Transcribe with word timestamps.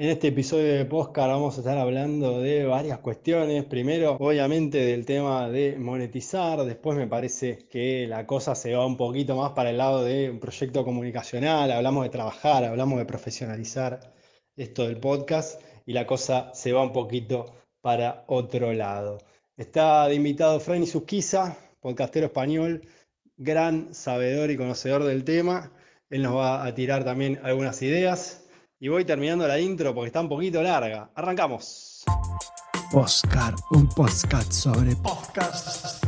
En 0.00 0.08
este 0.08 0.28
episodio 0.28 0.78
de 0.78 0.86
Postcard 0.86 1.28
vamos 1.28 1.56
a 1.56 1.60
estar 1.60 1.76
hablando 1.76 2.40
de 2.40 2.64
varias 2.64 3.00
cuestiones. 3.00 3.66
Primero, 3.66 4.16
obviamente, 4.18 4.78
del 4.78 5.04
tema 5.04 5.50
de 5.50 5.76
monetizar. 5.76 6.64
Después 6.64 6.96
me 6.96 7.06
parece 7.06 7.68
que 7.68 8.06
la 8.06 8.26
cosa 8.26 8.54
se 8.54 8.74
va 8.74 8.86
un 8.86 8.96
poquito 8.96 9.36
más 9.36 9.52
para 9.52 9.68
el 9.68 9.76
lado 9.76 10.02
de 10.02 10.30
un 10.30 10.40
proyecto 10.40 10.86
comunicacional. 10.86 11.70
Hablamos 11.70 12.04
de 12.04 12.08
trabajar, 12.08 12.64
hablamos 12.64 12.98
de 12.98 13.04
profesionalizar 13.04 14.14
esto 14.56 14.88
del 14.88 14.96
podcast 14.96 15.60
y 15.84 15.92
la 15.92 16.06
cosa 16.06 16.50
se 16.54 16.72
va 16.72 16.82
un 16.82 16.94
poquito 16.94 17.52
para 17.82 18.24
otro 18.26 18.72
lado. 18.72 19.18
Está 19.58 20.08
de 20.08 20.14
invitado 20.14 20.60
Franny 20.60 20.86
Susquiza, 20.86 21.58
podcastero 21.78 22.24
español, 22.24 22.88
gran 23.36 23.92
sabedor 23.92 24.50
y 24.50 24.56
conocedor 24.56 25.04
del 25.04 25.24
tema. 25.24 25.70
Él 26.08 26.22
nos 26.22 26.36
va 26.36 26.64
a 26.64 26.74
tirar 26.74 27.04
también 27.04 27.38
algunas 27.42 27.82
ideas. 27.82 28.46
Y 28.82 28.88
voy 28.88 29.04
terminando 29.04 29.46
la 29.46 29.60
intro 29.60 29.94
porque 29.94 30.06
está 30.06 30.22
un 30.22 30.30
poquito 30.30 30.62
larga. 30.62 31.10
Arrancamos. 31.14 32.02
Oscar, 32.94 33.54
un 33.72 33.86
podcast 33.90 34.50
sobre 34.50 34.96
podcast. 34.96 36.02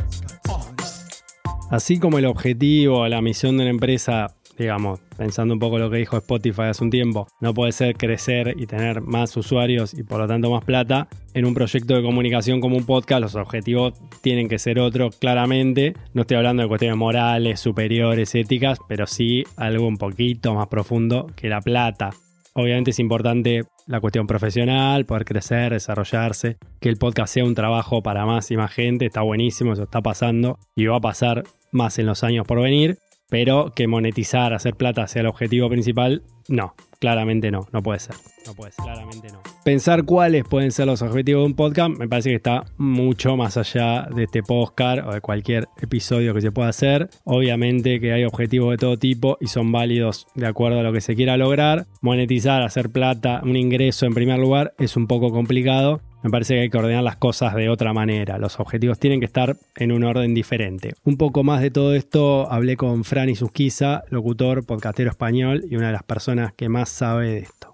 Así 1.71 1.99
como 1.99 2.19
el 2.19 2.25
objetivo, 2.25 3.07
la 3.09 3.21
misión 3.21 3.59
de 3.59 3.65
una 3.65 3.71
empresa, 3.71 4.35
digamos, 4.57 5.01
pensando 5.19 5.53
un 5.53 5.61
poco 5.61 5.79
lo 5.79 5.91
que 5.91 5.99
dijo 5.99 6.17
Spotify 6.17 6.63
hace 6.63 6.83
un 6.83 6.89
tiempo, 6.89 7.29
no 7.43 7.53
puede 7.53 7.73
ser 7.73 7.95
crecer 7.95 8.55
y 8.57 8.67
tener 8.67 9.03
más 9.03 9.37
usuarios 9.37 9.93
y 9.93 10.03
por 10.03 10.21
lo 10.21 10.27
tanto 10.27 10.51
más 10.51 10.65
plata, 10.65 11.09
en 11.35 11.45
un 11.45 11.53
proyecto 11.53 11.95
de 11.95 12.03
comunicación 12.03 12.63
como 12.63 12.79
un 12.79 12.87
podcast 12.87 13.21
los 13.21 13.35
objetivos 13.35 14.01
tienen 14.23 14.49
que 14.49 14.59
ser 14.59 14.79
otros 14.79 15.17
claramente. 15.17 15.93
No 16.15 16.23
estoy 16.23 16.39
hablando 16.39 16.63
de 16.63 16.71
cuestiones 16.71 16.97
morales, 16.97 17.61
superiores, 17.61 18.35
éticas, 18.35 18.79
pero 18.89 19.07
sí 19.07 19.45
algo 19.59 19.87
un 19.87 19.99
poquito 19.99 20.55
más 20.55 20.69
profundo 20.69 21.27
que 21.37 21.51
la 21.51 21.61
plata. 21.61 22.13
Obviamente 22.55 22.91
es 22.91 22.99
importante 22.99 23.65
la 23.87 24.01
cuestión 24.01 24.27
profesional, 24.27 25.07
poder 25.07 25.25
crecer, 25.25 25.73
desarrollarse, 25.73 26.59
que 26.81 26.89
el 26.91 26.99
podcast 26.99 27.33
sea 27.33 27.45
un 27.45 27.55
trabajo 27.55 28.03
para 28.03 28.27
más 28.27 28.51
y 28.51 28.57
más 28.57 28.73
gente, 28.73 29.07
está 29.07 29.23
buenísimo, 29.23 29.73
eso 29.73 29.85
está 29.85 30.03
pasando 30.03 30.59
y 30.77 30.87
va 30.87 30.97
a 30.97 31.01
pasar 31.01 31.45
más 31.71 31.99
en 31.99 32.07
los 32.07 32.23
años 32.25 32.47
por 32.47 32.61
venir, 32.61 32.99
pero 33.31 33.73
que 33.75 33.87
monetizar, 33.87 34.53
hacer 34.53 34.75
plata 34.75 35.07
sea 35.07 35.23
el 35.23 35.29
objetivo 35.29 35.71
principal, 35.71 36.23
no, 36.49 36.75
claramente 37.03 37.51
no, 37.51 37.67
no 37.73 37.83
puede 37.83 37.99
ser. 37.99 38.15
No 38.47 38.55
puede 38.55 38.71
ser, 38.71 38.85
claramente 38.85 39.27
no. 39.33 39.41
Pensar 39.65 40.05
cuáles 40.05 40.45
pueden 40.45 40.71
ser 40.71 40.87
los 40.87 41.03
objetivos 41.03 41.43
de 41.43 41.47
un 41.47 41.55
podcast 41.55 41.91
me 41.99 42.09
parece 42.09 42.31
que 42.31 42.37
está 42.37 42.65
mucho 42.77 43.37
más 43.37 43.57
allá 43.57 44.07
de 44.15 44.23
este 44.23 44.45
podcast 44.45 45.09
o 45.09 45.13
de 45.13 45.21
cualquier 45.21 45.67
episodio 45.81 46.33
que 46.33 46.41
se 46.41 46.53
pueda 46.53 46.69
hacer. 46.69 47.11
Obviamente 47.25 47.99
que 47.99 48.13
hay 48.13 48.25
objetivos 48.25 48.71
de 48.71 48.77
todo 48.77 48.97
tipo 48.99 49.37
y 49.41 49.49
son 49.49 49.73
válidos 49.73 50.29
de 50.37 50.47
acuerdo 50.47 50.79
a 50.79 50.85
lo 50.85 50.93
que 50.93 51.01
se 51.01 51.17
quiera 51.17 51.37
lograr. 51.37 51.87
Monetizar, 52.03 52.63
hacer 52.63 52.91
plata, 52.91 53.41
un 53.43 53.57
ingreso 53.57 54.07
en 54.07 54.15
primer 54.15 54.39
lugar 54.39 54.73
es 54.79 54.97
un 54.97 55.09
poco 55.09 55.33
complicado. 55.33 56.03
Me 56.23 56.31
parece 56.31 56.55
que 56.55 56.61
hay 56.61 56.71
que 56.71 56.79
ordenar 56.79 57.03
las 57.03 57.17
cosas 57.17 57.55
de 57.55 57.69
otra 57.69 57.93
manera. 57.93 58.39
Los 58.39 58.61
objetivos 58.61 58.99
tienen 59.01 59.19
que 59.19 59.27
estar 59.27 59.57
en 59.75 59.91
un 59.91 60.05
orden 60.05 60.35
diferente. 60.35 60.95
Un 61.05 61.17
poco 61.17 61.43
más 61.43 61.61
de 61.61 61.73
todo 61.73 61.95
esto 61.95 62.51
hablé 62.51 62.77
con 62.77 63.03
Franny 63.03 63.35
Susquiza, 63.35 64.05
locutor, 64.09 64.65
podcastero 64.65 65.11
español 65.11 65.65
y 65.69 65.75
una 65.75 65.89
de 65.89 65.93
las 65.95 66.05
personas 66.05 66.53
que 66.53 66.69
más 66.69 66.91
sabe 66.91 67.27
de 67.27 67.39
esto. 67.39 67.73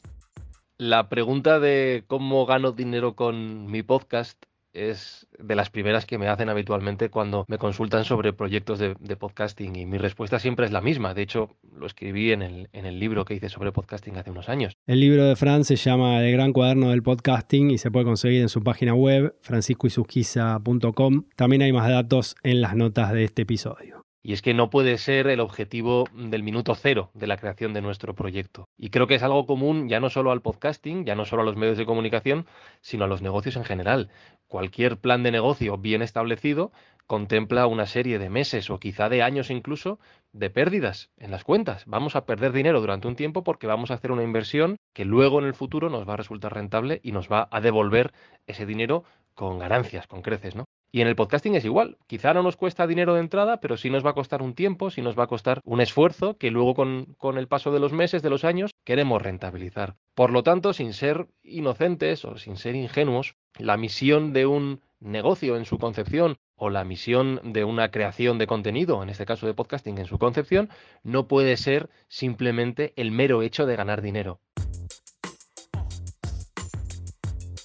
La 0.79 1.09
pregunta 1.11 1.61
de 1.61 2.05
cómo 2.07 2.47
gano 2.47 2.73
dinero 2.73 3.15
con 3.15 3.71
mi 3.71 3.83
podcast 3.83 4.43
es 4.73 5.27
de 5.39 5.55
las 5.55 5.71
primeras 5.71 6.07
que 6.07 6.19
me 6.19 6.29
hacen 6.29 6.49
habitualmente 6.49 7.11
cuando 7.11 7.45
me 7.49 7.59
consultan 7.59 8.05
sobre 8.05 8.33
proyectos 8.33 8.79
de, 8.79 8.95
podcasting 9.17 9.77
y 9.77 9.87
mi 9.87 9.99
respuesta 9.99 10.39
siempre 10.39 10.67
es 10.67 10.73
la 10.73 10.81
misma. 10.81 11.15
De 11.15 11.23
hecho, 11.23 11.57
lo 11.73 11.87
escribí 11.87 12.33
en 12.33 12.43
el, 12.43 12.69
en 12.73 12.87
el 12.87 13.01
libro 13.01 13.25
que 13.25 13.35
hice 13.35 13.49
sobre 13.49 13.73
podcasting 13.73 14.17
hace 14.17 14.31
unos 14.31 14.49
años. 14.49 14.75
El 14.87 15.01
libro 15.01 15.25
de 15.25 15.37
Fran 15.37 15.65
se 15.65 15.77
llama 15.77 16.23
El 16.23 16.33
Gran 16.33 16.53
Cuaderno 16.53 16.91
del 16.91 17.03
Podcasting 17.03 17.71
y 17.71 17.79
se 17.79 17.91
puede 17.91 18.05
conseguir 18.05 18.43
en 18.43 18.49
su 18.49 18.63
página 18.63 18.95
web 18.95 19.35
franciscoisusquiza.com. 19.41 21.25
También 21.35 21.63
hay 21.63 21.73
más 21.73 21.89
datos 21.89 22.37
en 22.43 22.61
las 22.61 22.77
notas 22.77 23.13
de 23.13 23.25
este 23.25 23.43
episodio. 23.43 24.08
Y 24.29 24.35
es 24.35 24.43
que 24.43 24.53
no 24.53 24.69
puede 24.69 24.99
ser 24.99 25.27
el 25.29 25.41
objetivo 25.41 26.05
del 26.13 26.43
minuto 26.43 26.75
cero 26.75 27.11
de 27.15 27.27
la 27.27 27.39
creación 27.39 27.73
de 27.73 27.81
nuestro 27.81 28.15
proyecto. 28.15 28.69
Y 28.77 28.91
creo 28.91 29.07
que 29.07 29.15
es 29.15 29.23
algo 29.23 29.47
común 29.47 29.89
ya 29.89 30.01
no 30.01 30.11
solo 30.11 30.33
al 30.33 30.43
podcasting, 30.43 31.07
ya 31.07 31.15
no 31.15 31.25
solo 31.25 31.41
a 31.41 31.45
los 31.47 31.57
medios 31.57 31.79
de 31.79 31.87
comunicación, 31.87 32.45
sino 32.83 33.07
a 33.07 33.09
los 33.09 33.23
negocios 33.23 33.57
en 33.57 33.65
general. 33.65 34.11
Cualquier 34.47 34.99
plan 34.99 35.23
de 35.23 35.31
negocio 35.31 35.79
bien 35.79 36.03
establecido 36.03 36.73
contempla 37.07 37.67
una 37.67 37.87
serie 37.87 38.19
de 38.19 38.29
meses 38.29 38.69
o 38.69 38.79
quizá 38.79 39.09
de 39.09 39.23
años 39.23 39.49
incluso 39.49 39.99
de 40.35 40.51
pérdidas 40.51 41.09
en 41.17 41.31
las 41.31 41.43
cuentas. 41.43 41.85
Vamos 41.87 42.15
a 42.15 42.27
perder 42.27 42.53
dinero 42.53 42.83
durante 42.83 43.09
un 43.09 43.17
tiempo 43.17 43.45
porque 43.45 43.67
vamos 43.67 43.91
a 43.91 43.95
hacer 43.95 44.13
una 44.13 44.25
inversión 44.25 44.77
que 44.93 45.07
luego 45.07 45.39
en 45.39 45.47
el 45.47 45.55
futuro 45.55 45.89
nos 45.89 46.07
va 46.07 46.13
a 46.13 46.19
resultar 46.19 46.53
rentable 46.53 47.01
y 47.03 47.13
nos 47.13 47.33
va 47.33 47.49
a 47.51 47.63
devolver 47.63 48.13
ese 48.47 48.67
dinero 48.67 49.05
con 49.33 49.59
ganancias, 49.59 50.07
con 50.07 50.21
creces, 50.21 50.55
¿no? 50.55 50.67
Y 50.91 51.01
en 51.03 51.09
el 51.09 51.17
podcasting 51.17 51.55
es 51.55 51.65
igual. 51.65 51.99
Quizá 52.07 52.33
no 52.33 52.43
nos 52.43 52.57
cuesta 52.57 52.87
dinero 52.87 53.15
de 53.15 53.21
entrada, 53.21 53.61
pero 53.61 53.77
sí 53.77 53.91
nos 53.91 54.05
va 54.05 54.11
a 54.11 54.15
costar 54.15 54.43
un 54.43 54.55
tiempo, 54.55 54.91
sí 54.91 55.03
nos 55.03 55.19
va 55.19 55.25
a 55.25 55.29
costar 55.29 55.61
un 55.65 55.81
esfuerzo 55.81 56.39
que 56.39 56.51
luego 56.51 56.75
con, 56.75 57.15
con, 57.19 57.37
el 57.37 57.49
paso 57.49 57.71
de 57.73 57.81
los 57.81 57.93
meses, 57.93 58.23
de 58.23 58.31
los 58.31 58.45
años, 58.45 58.71
queremos 58.85 59.21
rentabilizar. 59.21 59.97
Por 60.15 60.31
lo 60.31 60.43
tanto, 60.43 60.73
sin 60.73 60.95
ser 60.95 61.27
inocentes 61.43 62.25
o 62.25 62.39
sin 62.39 62.57
ser 62.57 62.75
ingenuos, 62.75 63.37
la 63.59 63.77
misión 63.77 64.33
de 64.33 64.47
un 64.47 64.81
negocio 65.01 65.57
en 65.57 65.65
su 65.65 65.79
concepción 65.79 66.37
o 66.57 66.71
la 66.71 66.85
misión 66.85 67.41
de 67.45 67.65
una 67.65 67.91
creación 67.91 68.39
de 68.39 68.49
contenido, 68.49 69.03
en 69.03 69.11
este 69.11 69.27
caso 69.27 69.47
de 69.47 69.55
podcasting 69.55 69.99
en 69.99 70.07
su 70.07 70.19
concepción, 70.19 70.71
no 71.05 71.29
puede 71.29 71.57
ser 71.57 71.89
simplemente 72.09 72.93
el 72.97 73.13
mero 73.13 73.43
hecho 73.43 73.65
de 73.65 73.77
ganar 73.77 74.03
dinero. 74.03 74.41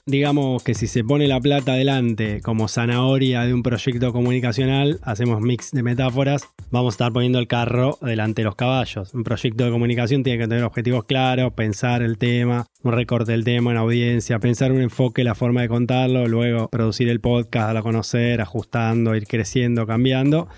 Digamos 0.05 0.63
que 0.63 0.73
si 0.73 0.87
se 0.87 1.03
pone 1.03 1.27
la 1.27 1.39
plata 1.39 1.73
adelante 1.73 2.41
como 2.41 2.67
zanahoria 2.67 3.41
de 3.43 3.53
un 3.53 3.63
proyecto 3.63 4.11
comunicacional, 4.11 4.99
hacemos 5.01 5.41
mix 5.41 5.71
de 5.71 5.81
metáforas, 5.81 6.49
vamos 6.71 6.93
a 6.93 6.95
estar 6.95 7.13
poniendo 7.13 7.39
el 7.39 7.47
carro 7.47 7.97
delante 8.01 8.41
de 8.41 8.45
los 8.45 8.55
caballos. 8.55 9.13
Un 9.13 9.23
proyecto 9.23 9.63
de 9.63 9.71
comunicación 9.71 10.23
tiene 10.23 10.39
que 10.39 10.47
tener 10.47 10.63
objetivos 10.65 11.05
claros, 11.05 11.53
pensar 11.53 12.01
el 12.01 12.17
tema, 12.17 12.65
un 12.83 12.91
recorte 12.91 13.31
del 13.31 13.45
tema 13.45 13.71
en 13.71 13.77
audiencia, 13.77 14.39
pensar 14.39 14.71
un 14.73 14.81
enfoque, 14.81 15.23
la 15.23 15.35
forma 15.35 15.61
de 15.61 15.69
contarlo, 15.69 16.27
luego 16.27 16.67
producir 16.67 17.07
el 17.07 17.21
podcast, 17.21 17.67
darlo 17.67 17.79
a 17.79 17.83
conocer, 17.83 18.41
ajustando, 18.41 19.15
ir 19.15 19.25
creciendo, 19.25 19.87
cambiando. 19.87 20.49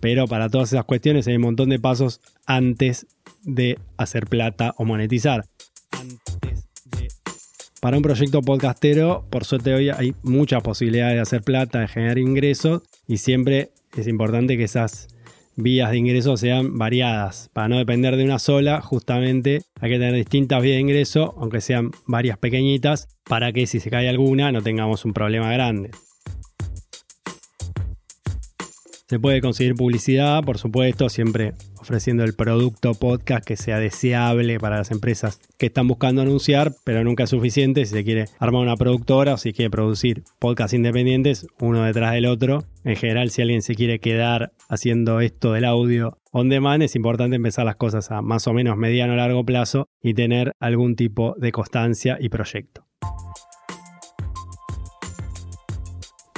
Pero 0.00 0.26
para 0.26 0.48
todas 0.48 0.72
esas 0.72 0.84
cuestiones 0.84 1.26
hay 1.28 1.36
un 1.36 1.42
montón 1.42 1.68
de 1.68 1.78
pasos 1.78 2.20
antes 2.46 3.06
de 3.42 3.78
hacer 3.96 4.26
plata 4.26 4.74
o 4.76 4.84
monetizar. 4.84 5.44
Para 7.84 7.98
un 7.98 8.02
proyecto 8.02 8.40
podcastero, 8.40 9.26
por 9.28 9.44
suerte 9.44 9.74
hoy 9.74 9.90
hay 9.90 10.14
muchas 10.22 10.62
posibilidades 10.62 11.16
de 11.16 11.20
hacer 11.20 11.42
plata, 11.42 11.80
de 11.80 11.88
generar 11.88 12.16
ingresos 12.16 12.80
y 13.06 13.18
siempre 13.18 13.72
es 13.94 14.06
importante 14.06 14.56
que 14.56 14.64
esas 14.64 15.08
vías 15.54 15.90
de 15.90 15.98
ingreso 15.98 16.38
sean 16.38 16.78
variadas. 16.78 17.50
Para 17.52 17.68
no 17.68 17.76
depender 17.76 18.16
de 18.16 18.24
una 18.24 18.38
sola, 18.38 18.80
justamente 18.80 19.60
hay 19.78 19.90
que 19.90 19.98
tener 19.98 20.14
distintas 20.14 20.62
vías 20.62 20.76
de 20.76 20.80
ingreso, 20.80 21.34
aunque 21.36 21.60
sean 21.60 21.90
varias 22.06 22.38
pequeñitas, 22.38 23.06
para 23.28 23.52
que 23.52 23.66
si 23.66 23.80
se 23.80 23.90
cae 23.90 24.08
alguna 24.08 24.50
no 24.50 24.62
tengamos 24.62 25.04
un 25.04 25.12
problema 25.12 25.52
grande. 25.52 25.90
Se 29.06 29.20
puede 29.20 29.42
conseguir 29.42 29.74
publicidad, 29.74 30.42
por 30.44 30.56
supuesto, 30.56 31.10
siempre 31.10 31.52
ofreciendo 31.78 32.24
el 32.24 32.32
producto 32.32 32.94
podcast 32.94 33.46
que 33.46 33.58
sea 33.58 33.78
deseable 33.78 34.58
para 34.58 34.78
las 34.78 34.90
empresas 34.90 35.42
que 35.58 35.66
están 35.66 35.86
buscando 35.86 36.22
anunciar, 36.22 36.72
pero 36.84 37.04
nunca 37.04 37.24
es 37.24 37.30
suficiente 37.30 37.84
si 37.84 37.92
se 37.92 38.02
quiere 38.02 38.24
armar 38.38 38.62
una 38.62 38.78
productora 38.78 39.34
o 39.34 39.36
si 39.36 39.52
quiere 39.52 39.68
producir 39.68 40.22
podcasts 40.38 40.72
independientes 40.72 41.46
uno 41.60 41.82
detrás 41.82 42.14
del 42.14 42.24
otro. 42.24 42.64
En 42.82 42.96
general, 42.96 43.28
si 43.28 43.42
alguien 43.42 43.60
se 43.60 43.74
quiere 43.74 43.98
quedar 43.98 44.52
haciendo 44.70 45.20
esto 45.20 45.52
del 45.52 45.66
audio 45.66 46.16
on 46.32 46.48
demand, 46.48 46.82
es 46.82 46.96
importante 46.96 47.36
empezar 47.36 47.66
las 47.66 47.76
cosas 47.76 48.10
a 48.10 48.22
más 48.22 48.46
o 48.46 48.54
menos 48.54 48.78
mediano 48.78 49.12
o 49.12 49.16
largo 49.16 49.44
plazo 49.44 49.86
y 50.00 50.14
tener 50.14 50.52
algún 50.60 50.96
tipo 50.96 51.34
de 51.38 51.52
constancia 51.52 52.16
y 52.18 52.30
proyecto. 52.30 52.86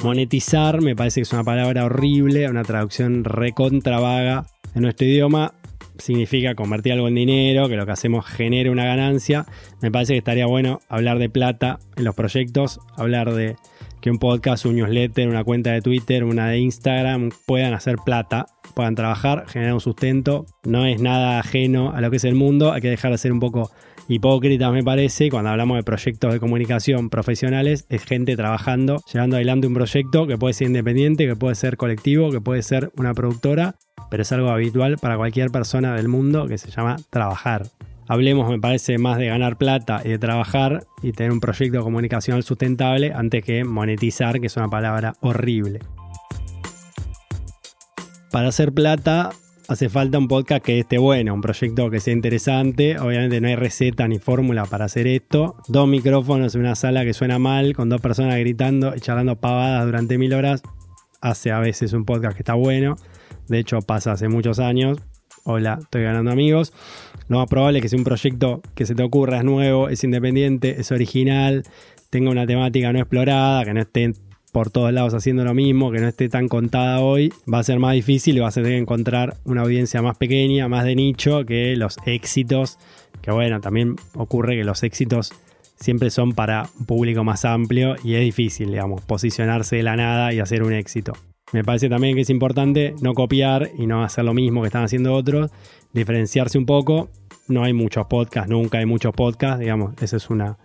Monetizar 0.02 0.82
me 0.82 0.94
parece 0.94 1.20
que 1.20 1.22
es 1.22 1.32
una 1.32 1.42
palabra 1.42 1.86
horrible, 1.86 2.48
una 2.50 2.64
traducción 2.64 3.24
recontra 3.24 3.98
vaga 3.98 4.46
en 4.74 4.82
nuestro 4.82 5.06
idioma. 5.06 5.54
Significa 5.96 6.54
convertir 6.54 6.92
algo 6.92 7.08
en 7.08 7.14
dinero, 7.14 7.68
que 7.68 7.76
lo 7.76 7.86
que 7.86 7.92
hacemos 7.92 8.26
genere 8.26 8.68
una 8.68 8.84
ganancia. 8.84 9.46
Me 9.80 9.90
parece 9.90 10.12
que 10.12 10.18
estaría 10.18 10.46
bueno 10.46 10.80
hablar 10.90 11.18
de 11.18 11.30
plata 11.30 11.78
en 11.96 12.04
los 12.04 12.14
proyectos, 12.14 12.78
hablar 12.98 13.32
de 13.32 13.56
que 14.02 14.10
un 14.10 14.18
podcast, 14.18 14.66
un 14.66 14.76
newsletter, 14.76 15.28
una 15.28 15.44
cuenta 15.44 15.72
de 15.72 15.80
Twitter, 15.80 16.24
una 16.24 16.50
de 16.50 16.58
Instagram 16.58 17.30
puedan 17.46 17.72
hacer 17.72 17.96
plata, 18.04 18.46
puedan 18.74 18.94
trabajar, 18.94 19.46
generar 19.48 19.72
un 19.72 19.80
sustento. 19.80 20.44
No 20.64 20.84
es 20.84 21.00
nada 21.00 21.40
ajeno 21.40 21.92
a 21.92 22.02
lo 22.02 22.10
que 22.10 22.18
es 22.18 22.24
el 22.24 22.34
mundo, 22.34 22.72
hay 22.72 22.82
que 22.82 22.90
dejar 22.90 23.12
de 23.12 23.18
ser 23.18 23.32
un 23.32 23.40
poco 23.40 23.70
hipócritas, 24.08 24.72
me 24.72 24.82
parece, 24.82 25.30
cuando 25.30 25.50
hablamos 25.50 25.76
de 25.76 25.82
proyectos 25.82 26.32
de 26.32 26.40
comunicación 26.40 27.10
profesionales, 27.10 27.86
es 27.88 28.04
gente 28.04 28.36
trabajando, 28.36 29.02
llevando 29.12 29.36
adelante 29.36 29.66
un 29.66 29.74
proyecto 29.74 30.26
que 30.26 30.38
puede 30.38 30.54
ser 30.54 30.68
independiente, 30.68 31.26
que 31.26 31.36
puede 31.36 31.54
ser 31.54 31.76
colectivo, 31.76 32.30
que 32.30 32.40
puede 32.40 32.62
ser 32.62 32.90
una 32.96 33.14
productora, 33.14 33.76
pero 34.10 34.22
es 34.22 34.32
algo 34.32 34.50
habitual 34.50 34.96
para 35.00 35.16
cualquier 35.16 35.50
persona 35.50 35.94
del 35.94 36.08
mundo 36.08 36.46
que 36.46 36.58
se 36.58 36.70
llama 36.70 36.96
trabajar. 37.10 37.66
Hablemos, 38.08 38.48
me 38.48 38.60
parece, 38.60 38.98
más 38.98 39.18
de 39.18 39.26
ganar 39.26 39.56
plata 39.56 40.00
y 40.04 40.10
de 40.10 40.18
trabajar 40.18 40.84
y 41.02 41.10
tener 41.10 41.32
un 41.32 41.40
proyecto 41.40 41.82
comunicacional 41.82 42.44
sustentable 42.44 43.12
antes 43.12 43.44
que 43.44 43.64
monetizar, 43.64 44.40
que 44.40 44.46
es 44.46 44.56
una 44.56 44.68
palabra 44.68 45.14
horrible. 45.20 45.80
Para 48.30 48.48
hacer 48.48 48.72
plata 48.72 49.30
hace 49.68 49.88
falta 49.88 50.18
un 50.18 50.28
podcast 50.28 50.64
que 50.64 50.78
esté 50.78 50.98
bueno, 50.98 51.34
un 51.34 51.40
proyecto 51.40 51.90
que 51.90 52.00
sea 52.00 52.12
interesante. 52.12 52.98
Obviamente 52.98 53.40
no 53.40 53.48
hay 53.48 53.56
receta 53.56 54.06
ni 54.06 54.18
fórmula 54.18 54.64
para 54.66 54.84
hacer 54.84 55.06
esto. 55.06 55.56
Dos 55.68 55.88
micrófonos 55.88 56.54
en 56.54 56.62
una 56.62 56.74
sala 56.74 57.04
que 57.04 57.12
suena 57.12 57.38
mal, 57.38 57.74
con 57.74 57.88
dos 57.88 58.00
personas 58.00 58.38
gritando 58.38 58.94
y 58.94 59.00
charlando 59.00 59.36
pavadas 59.36 59.84
durante 59.84 60.18
mil 60.18 60.34
horas, 60.34 60.62
hace 61.20 61.50
a 61.50 61.58
veces 61.58 61.92
un 61.92 62.04
podcast 62.04 62.36
que 62.36 62.42
está 62.42 62.54
bueno. 62.54 62.96
De 63.48 63.58
hecho, 63.58 63.80
pasa 63.80 64.12
hace 64.12 64.28
muchos 64.28 64.58
años. 64.58 64.98
Hola, 65.44 65.78
estoy 65.80 66.02
ganando 66.02 66.30
amigos. 66.30 66.72
Lo 67.28 67.38
más 67.38 67.48
probable 67.48 67.78
es 67.78 67.82
que 67.82 67.88
sea 67.88 67.98
un 67.98 68.04
proyecto 68.04 68.62
que 68.74 68.86
se 68.86 68.94
te 68.94 69.02
ocurra, 69.02 69.38
es 69.38 69.44
nuevo, 69.44 69.88
es 69.88 70.02
independiente, 70.04 70.80
es 70.80 70.92
original, 70.92 71.64
tenga 72.10 72.30
una 72.30 72.46
temática 72.46 72.92
no 72.92 72.98
explorada, 73.00 73.64
que 73.64 73.74
no 73.74 73.80
esté 73.80 74.12
por 74.56 74.70
todos 74.70 74.90
lados 74.90 75.12
haciendo 75.12 75.44
lo 75.44 75.52
mismo, 75.52 75.92
que 75.92 76.00
no 76.00 76.08
esté 76.08 76.30
tan 76.30 76.48
contada 76.48 77.00
hoy, 77.00 77.30
va 77.52 77.58
a 77.58 77.62
ser 77.62 77.78
más 77.78 77.92
difícil 77.92 78.38
y 78.38 78.40
vas 78.40 78.56
a 78.56 78.62
tener 78.62 78.78
que 78.78 78.80
encontrar 78.80 79.36
una 79.44 79.60
audiencia 79.60 80.00
más 80.00 80.16
pequeña, 80.16 80.66
más 80.66 80.86
de 80.86 80.96
nicho 80.96 81.44
que 81.44 81.76
los 81.76 81.98
éxitos, 82.06 82.78
que 83.20 83.30
bueno, 83.30 83.60
también 83.60 83.96
ocurre 84.14 84.56
que 84.56 84.64
los 84.64 84.82
éxitos 84.82 85.34
siempre 85.78 86.08
son 86.08 86.32
para 86.32 86.70
un 86.80 86.86
público 86.86 87.22
más 87.22 87.44
amplio 87.44 87.96
y 88.02 88.14
es 88.14 88.22
difícil, 88.22 88.70
digamos, 88.70 89.02
posicionarse 89.02 89.76
de 89.76 89.82
la 89.82 89.94
nada 89.94 90.32
y 90.32 90.40
hacer 90.40 90.62
un 90.62 90.72
éxito. 90.72 91.12
Me 91.52 91.62
parece 91.62 91.90
también 91.90 92.14
que 92.14 92.22
es 92.22 92.30
importante 92.30 92.94
no 93.02 93.12
copiar 93.12 93.68
y 93.76 93.86
no 93.86 94.04
hacer 94.04 94.24
lo 94.24 94.32
mismo 94.32 94.62
que 94.62 94.68
están 94.68 94.84
haciendo 94.84 95.12
otros, 95.12 95.50
diferenciarse 95.92 96.56
un 96.56 96.64
poco. 96.64 97.10
No 97.46 97.62
hay 97.62 97.74
muchos 97.74 98.06
podcasts, 98.06 98.48
nunca 98.48 98.78
hay 98.78 98.86
muchos 98.86 99.12
podcasts, 99.12 99.60
digamos, 99.60 99.92
esa 100.00 100.16
es 100.16 100.30
una, 100.30 100.56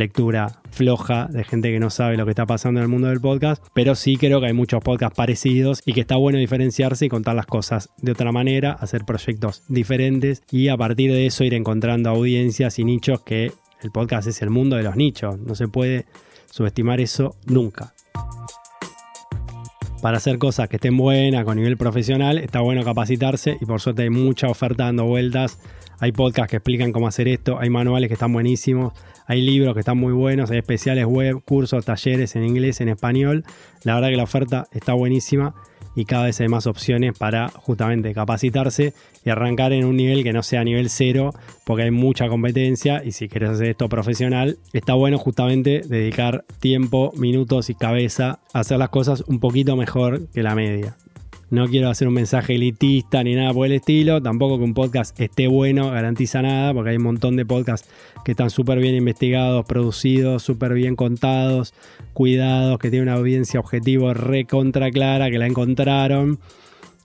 lectura 0.00 0.60
floja 0.70 1.28
de 1.30 1.44
gente 1.44 1.70
que 1.70 1.78
no 1.78 1.90
sabe 1.90 2.16
lo 2.16 2.24
que 2.24 2.30
está 2.30 2.46
pasando 2.46 2.80
en 2.80 2.84
el 2.84 2.88
mundo 2.88 3.08
del 3.08 3.20
podcast, 3.20 3.64
pero 3.74 3.94
sí 3.94 4.16
creo 4.16 4.40
que 4.40 4.46
hay 4.46 4.52
muchos 4.52 4.82
podcasts 4.82 5.16
parecidos 5.16 5.82
y 5.84 5.92
que 5.92 6.00
está 6.00 6.16
bueno 6.16 6.38
diferenciarse 6.38 7.06
y 7.06 7.08
contar 7.08 7.36
las 7.36 7.46
cosas 7.46 7.90
de 7.98 8.12
otra 8.12 8.32
manera, 8.32 8.72
hacer 8.72 9.04
proyectos 9.04 9.62
diferentes 9.68 10.42
y 10.50 10.68
a 10.68 10.76
partir 10.76 11.12
de 11.12 11.26
eso 11.26 11.44
ir 11.44 11.54
encontrando 11.54 12.10
audiencias 12.10 12.78
y 12.78 12.84
nichos 12.84 13.20
que 13.20 13.52
el 13.82 13.90
podcast 13.92 14.26
es 14.26 14.42
el 14.42 14.50
mundo 14.50 14.76
de 14.76 14.82
los 14.82 14.96
nichos, 14.96 15.38
no 15.38 15.54
se 15.54 15.68
puede 15.68 16.06
subestimar 16.50 17.00
eso 17.00 17.36
nunca. 17.46 17.94
Para 20.02 20.16
hacer 20.16 20.38
cosas 20.38 20.68
que 20.68 20.76
estén 20.76 20.96
buenas 20.96 21.44
con 21.44 21.58
nivel 21.58 21.76
profesional, 21.76 22.38
está 22.38 22.60
bueno 22.60 22.82
capacitarse 22.84 23.58
y 23.60 23.66
por 23.66 23.82
suerte 23.82 24.02
hay 24.02 24.10
mucha 24.10 24.46
oferta 24.46 24.84
dando 24.84 25.04
vueltas. 25.04 25.58
Hay 25.98 26.12
podcasts 26.12 26.50
que 26.50 26.56
explican 26.56 26.92
cómo 26.92 27.06
hacer 27.06 27.28
esto, 27.28 27.58
hay 27.60 27.68
manuales 27.68 28.08
que 28.08 28.14
están 28.14 28.32
buenísimos, 28.32 28.94
hay 29.26 29.42
libros 29.42 29.74
que 29.74 29.80
están 29.80 29.98
muy 29.98 30.14
buenos, 30.14 30.50
hay 30.50 30.58
especiales 30.58 31.04
web, 31.04 31.42
cursos, 31.44 31.84
talleres 31.84 32.34
en 32.34 32.44
inglés, 32.44 32.80
en 32.80 32.88
español. 32.88 33.44
La 33.84 33.94
verdad 33.94 34.08
que 34.08 34.16
la 34.16 34.22
oferta 34.22 34.68
está 34.72 34.94
buenísima 34.94 35.54
y 35.94 36.04
cada 36.04 36.24
vez 36.26 36.40
hay 36.40 36.48
más 36.48 36.66
opciones 36.66 37.16
para 37.18 37.48
justamente 37.48 38.14
capacitarse 38.14 38.94
y 39.24 39.30
arrancar 39.30 39.72
en 39.72 39.84
un 39.84 39.96
nivel 39.96 40.22
que 40.22 40.32
no 40.32 40.42
sea 40.42 40.64
nivel 40.64 40.88
cero, 40.90 41.32
porque 41.64 41.84
hay 41.84 41.90
mucha 41.90 42.28
competencia 42.28 43.02
y 43.04 43.12
si 43.12 43.28
quieres 43.28 43.50
hacer 43.50 43.70
esto 43.70 43.88
profesional, 43.88 44.58
está 44.72 44.94
bueno 44.94 45.18
justamente 45.18 45.82
dedicar 45.86 46.44
tiempo, 46.60 47.12
minutos 47.16 47.70
y 47.70 47.74
cabeza 47.74 48.40
a 48.52 48.60
hacer 48.60 48.78
las 48.78 48.90
cosas 48.90 49.24
un 49.26 49.40
poquito 49.40 49.76
mejor 49.76 50.28
que 50.30 50.42
la 50.42 50.54
media. 50.54 50.96
No 51.50 51.66
quiero 51.66 51.90
hacer 51.90 52.06
un 52.06 52.14
mensaje 52.14 52.54
elitista 52.54 53.24
ni 53.24 53.34
nada 53.34 53.52
por 53.52 53.66
el 53.66 53.72
estilo. 53.72 54.22
Tampoco 54.22 54.58
que 54.58 54.62
un 54.62 54.72
podcast 54.72 55.18
esté 55.20 55.48
bueno 55.48 55.90
garantiza 55.90 56.42
nada, 56.42 56.72
porque 56.72 56.90
hay 56.90 56.96
un 56.96 57.02
montón 57.02 57.34
de 57.34 57.44
podcasts 57.44 57.90
que 58.24 58.30
están 58.30 58.50
súper 58.50 58.78
bien 58.78 58.94
investigados, 58.94 59.64
producidos, 59.66 60.44
súper 60.44 60.74
bien 60.74 60.94
contados, 60.94 61.74
cuidados, 62.12 62.78
que 62.78 62.90
tienen 62.90 63.08
una 63.08 63.18
audiencia 63.18 63.58
objetivo 63.58 64.14
recontra 64.14 64.92
clara, 64.92 65.28
que 65.28 65.38
la 65.38 65.48
encontraron 65.48 66.38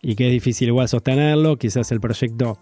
y 0.03 0.13
que 0.13 0.27
es 0.27 0.31
difícil 0.31 0.67
igual 0.67 0.87
sostenerlo. 0.89 1.57
Quizás 1.57 1.91
el 1.91 1.99
proyecto 1.99 2.59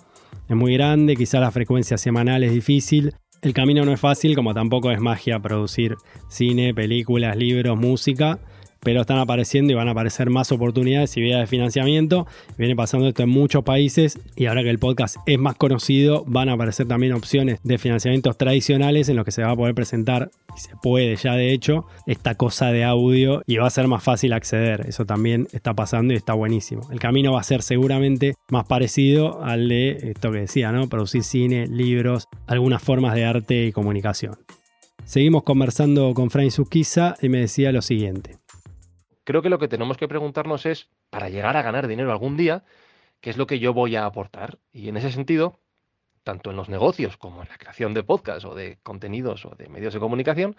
es 0.47 0.55
muy 0.55 0.75
grande, 0.75 1.17
quizás 1.17 1.41
la 1.41 1.51
frecuencia 1.51 1.97
semanal 1.97 2.45
es 2.45 2.53
difícil. 2.53 3.13
El 3.41 3.53
camino 3.53 3.83
no 3.83 3.91
es 3.91 3.99
fácil, 3.99 4.35
como 4.35 4.53
tampoco 4.53 4.89
es 4.89 5.01
magia 5.01 5.37
producir 5.39 5.97
cine, 6.29 6.73
películas, 6.73 7.35
libros, 7.35 7.77
música 7.77 8.39
pero 8.83 9.01
están 9.01 9.17
apareciendo 9.17 9.71
y 9.71 9.75
van 9.75 9.87
a 9.87 9.91
aparecer 9.91 10.29
más 10.29 10.51
oportunidades 10.51 11.15
y 11.17 11.21
vías 11.21 11.39
de 11.39 11.47
financiamiento. 11.47 12.27
Viene 12.57 12.75
pasando 12.75 13.07
esto 13.07 13.23
en 13.23 13.29
muchos 13.29 13.63
países 13.63 14.19
y 14.35 14.45
ahora 14.45 14.63
que 14.63 14.69
el 14.69 14.79
podcast 14.79 15.17
es 15.25 15.39
más 15.39 15.55
conocido, 15.55 16.23
van 16.27 16.49
a 16.49 16.53
aparecer 16.53 16.87
también 16.87 17.13
opciones 17.13 17.59
de 17.63 17.77
financiamientos 17.77 18.37
tradicionales 18.37 19.09
en 19.09 19.15
los 19.15 19.25
que 19.25 19.31
se 19.31 19.43
va 19.43 19.51
a 19.51 19.55
poder 19.55 19.75
presentar, 19.75 20.31
y 20.55 20.59
se 20.59 20.75
puede 20.81 21.15
ya 21.15 21.35
de 21.35 21.51
hecho, 21.51 21.85
esta 22.05 22.35
cosa 22.35 22.71
de 22.71 22.83
audio 22.83 23.41
y 23.47 23.57
va 23.57 23.67
a 23.67 23.71
ser 23.71 23.87
más 23.87 24.03
fácil 24.03 24.33
acceder. 24.33 24.85
Eso 24.87 25.05
también 25.05 25.47
está 25.51 25.73
pasando 25.73 26.13
y 26.13 26.17
está 26.17 26.33
buenísimo. 26.33 26.87
El 26.91 26.99
camino 26.99 27.33
va 27.33 27.39
a 27.39 27.43
ser 27.43 27.61
seguramente 27.61 28.35
más 28.49 28.65
parecido 28.65 29.43
al 29.43 29.67
de 29.67 29.97
esto 30.03 30.31
que 30.31 30.39
decía, 30.39 30.71
¿no? 30.71 30.87
Producir 30.89 31.23
cine, 31.23 31.67
libros, 31.67 32.27
algunas 32.47 32.81
formas 32.81 33.15
de 33.15 33.25
arte 33.25 33.65
y 33.65 33.71
comunicación. 33.71 34.35
Seguimos 35.05 35.43
conversando 35.43 36.13
con 36.13 36.29
Frank 36.29 36.51
Susquiza 36.51 37.15
y 37.21 37.29
me 37.29 37.39
decía 37.39 37.71
lo 37.71 37.81
siguiente 37.81 38.42
creo 39.23 39.41
que 39.41 39.49
lo 39.49 39.59
que 39.59 39.67
tenemos 39.67 39.97
que 39.97 40.07
preguntarnos 40.07 40.65
es, 40.65 40.89
para 41.09 41.29
llegar 41.29 41.57
a 41.57 41.61
ganar 41.61 41.87
dinero 41.87 42.11
algún 42.11 42.37
día, 42.37 42.63
¿qué 43.21 43.29
es 43.29 43.37
lo 43.37 43.47
que 43.47 43.59
yo 43.59 43.73
voy 43.73 43.95
a 43.95 44.05
aportar? 44.05 44.59
Y 44.71 44.89
en 44.89 44.97
ese 44.97 45.11
sentido, 45.11 45.59
tanto 46.23 46.51
en 46.51 46.57
los 46.57 46.69
negocios 46.69 47.17
como 47.17 47.41
en 47.41 47.49
la 47.49 47.57
creación 47.57 47.93
de 47.93 48.03
podcasts 48.03 48.45
o 48.45 48.55
de 48.55 48.79
contenidos 48.83 49.45
o 49.45 49.55
de 49.55 49.69
medios 49.69 49.93
de 49.93 49.99
comunicación, 49.99 50.55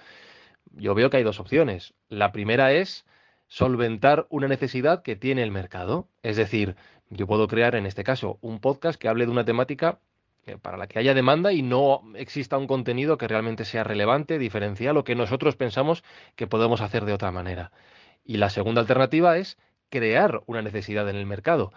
yo 0.72 0.94
veo 0.94 1.10
que 1.10 1.18
hay 1.18 1.22
dos 1.22 1.40
opciones. 1.40 1.94
La 2.08 2.32
primera 2.32 2.72
es 2.72 3.04
solventar 3.48 4.26
una 4.30 4.48
necesidad 4.48 5.02
que 5.02 5.16
tiene 5.16 5.42
el 5.42 5.50
mercado. 5.50 6.08
Es 6.22 6.36
decir, 6.36 6.76
yo 7.10 7.26
puedo 7.26 7.48
crear 7.48 7.74
en 7.74 7.86
este 7.86 8.04
caso 8.04 8.38
un 8.40 8.60
podcast 8.60 8.98
que 8.98 9.08
hable 9.08 9.26
de 9.26 9.32
una 9.32 9.44
temática 9.44 10.00
para 10.60 10.76
la 10.76 10.86
que 10.86 10.98
haya 10.98 11.14
demanda 11.14 11.52
y 11.52 11.62
no 11.62 12.02
exista 12.16 12.58
un 12.58 12.66
contenido 12.66 13.16
que 13.16 13.28
realmente 13.28 13.64
sea 13.64 13.84
relevante, 13.84 14.38
diferencial 14.38 14.96
o 14.96 15.04
que 15.04 15.14
nosotros 15.14 15.56
pensamos 15.56 16.04
que 16.36 16.46
podemos 16.46 16.80
hacer 16.80 17.04
de 17.04 17.12
otra 17.12 17.30
manera. 17.30 17.72
Y 18.24 18.38
la 18.38 18.50
segunda 18.50 18.80
alternativa 18.80 19.36
es 19.38 19.58
crear 19.90 20.42
una 20.46 20.62
necesidad 20.62 21.08
en 21.08 21.16
el 21.16 21.26
mercado. 21.26 21.72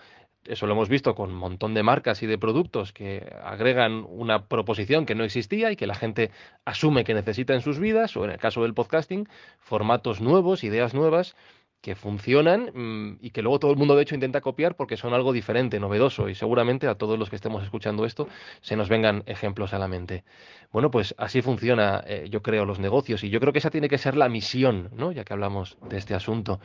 Eso 0.46 0.66
lo 0.66 0.74
hemos 0.74 0.88
visto 0.88 1.14
con 1.14 1.32
un 1.32 1.36
montón 1.36 1.74
de 1.74 1.84
marcas 1.84 2.24
y 2.24 2.26
de 2.26 2.38
productos 2.38 2.94
que 2.94 3.36
agregan 3.44 4.06
una 4.08 4.48
proposición 4.48 5.06
que 5.06 5.14
no 5.14 5.26
existía 5.26 5.72
y 5.72 5.76
que 5.76 5.88
la 5.88 5.96
gente 5.96 6.32
asume 6.64 7.04
que 7.04 7.14
necesita 7.14 7.54
en 7.54 7.62
sus 7.62 7.80
vidas, 7.80 8.16
o 8.16 8.24
en 8.24 8.32
el 8.32 8.38
caso 8.38 8.64
del 8.64 8.74
podcasting, 8.74 9.28
formatos 9.60 10.22
nuevos, 10.22 10.64
ideas 10.64 10.94
nuevas 10.94 11.36
que 11.82 11.96
funcionan 11.96 12.72
mm, 12.74 13.18
y 13.22 13.30
que 13.30 13.42
luego 13.42 13.60
todo 13.60 13.72
el 13.72 13.78
mundo 13.78 13.96
de 13.96 14.02
hecho 14.02 14.16
intenta 14.16 14.42
copiar 14.42 14.76
porque 14.76 14.98
son 14.98 15.14
algo 15.14 15.32
diferente, 15.34 15.80
novedoso 15.80 16.30
y 16.30 16.36
seguramente 16.36 16.88
a 16.88 16.96
todos 16.96 17.18
los 17.18 17.30
que 17.30 17.36
estemos 17.36 17.64
escuchando 17.64 18.06
esto 18.06 18.28
se 18.62 18.76
nos 18.76 18.90
vengan 18.90 19.24
ejemplos 19.26 19.74
a 19.74 19.80
la 19.80 19.88
mente. 19.88 20.24
Bueno, 20.72 20.92
pues 20.92 21.16
así 21.18 21.42
funciona 21.42 22.04
eh, 22.08 22.28
yo 22.30 22.42
creo 22.42 22.66
los 22.66 22.80
negocios 22.80 23.24
y 23.24 23.30
yo 23.30 23.40
creo 23.40 23.54
que 23.54 23.60
esa 23.60 23.70
tiene 23.70 23.90
que 23.90 23.98
ser 23.98 24.18
la 24.18 24.30
misión, 24.30 24.90
¿no? 24.94 25.12
Ya 25.12 25.24
que 25.24 25.34
hablamos 25.34 25.78
de 25.82 25.98
este 25.98 26.14
asunto. 26.14 26.60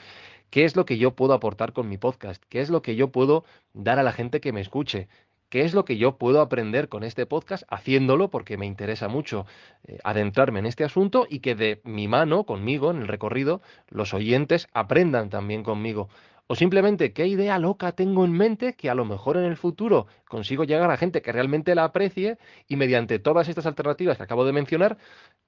¿Qué 0.51 0.65
es 0.65 0.77
lo 0.77 0.85
que 0.85 0.99
yo 0.99 1.15
puedo 1.17 1.33
aportar 1.33 1.73
con 1.73 1.89
mi 1.89 1.97
podcast? 1.97 2.43
¿Qué 2.49 2.61
es 2.61 2.69
lo 2.69 2.83
que 2.83 2.95
yo 2.95 3.11
puedo 3.11 3.45
dar 3.73 3.99
a 3.99 4.03
la 4.03 4.13
gente 4.13 4.41
que 4.41 4.53
me 4.53 4.61
escuche? 4.61 5.09
¿Qué 5.53 5.67
es 5.67 5.75
lo 5.75 5.85
que 5.85 5.99
yo 5.99 6.17
puedo 6.17 6.41
aprender 6.41 6.89
con 6.89 7.05
este 7.05 7.27
podcast 7.27 7.65
haciéndolo 7.69 8.31
porque 8.31 8.57
me 8.57 8.65
interesa 8.65 9.09
mucho 9.09 9.45
eh, 9.87 9.99
adentrarme 10.03 10.61
en 10.61 10.65
este 10.65 10.83
asunto 10.83 11.27
y 11.29 11.41
que 11.41 11.55
de 11.55 11.83
mi 11.85 12.09
mano, 12.09 12.45
conmigo, 12.45 12.91
en 12.91 13.03
el 13.03 13.07
recorrido, 13.07 13.61
los 13.91 14.15
oyentes 14.15 14.67
aprendan 14.73 15.29
también 15.29 15.63
conmigo? 15.63 16.09
O 16.49 16.55
simplemente, 16.55 17.13
¿qué 17.15 17.27
idea 17.27 17.59
loca 17.59 17.93
tengo 17.93 18.25
en 18.25 18.33
mente 18.33 18.75
que 18.75 18.91
a 18.91 18.95
lo 18.95 19.05
mejor 19.07 19.37
en 19.39 19.45
el 19.45 19.57
futuro 19.57 20.07
consigo 20.29 20.65
llegar 20.65 20.91
a 20.91 20.97
gente 20.99 21.23
que 21.23 21.33
realmente 21.33 21.75
la 21.75 21.85
aprecie 21.85 22.37
y 22.69 22.77
mediante 22.77 23.19
todas 23.19 23.49
estas 23.49 23.65
alternativas 23.67 24.19
que 24.19 24.25
acabo 24.25 24.45
de 24.45 24.53
mencionar, 24.53 24.99